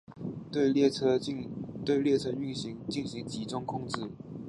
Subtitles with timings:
[0.51, 4.09] 对列车运行进行集中控制。